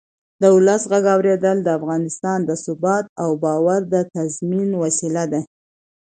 د 0.41 0.43
ولس 0.55 0.81
غږ 0.91 1.05
اورېدل 1.15 1.57
د 1.63 1.69
افغانستان 1.79 2.39
د 2.45 2.51
ثبات 2.63 3.05
او 3.23 3.29
باور 3.43 3.81
د 3.93 3.95
تضمین 4.15 4.69
وسیله 4.83 5.23
ده 5.31 5.41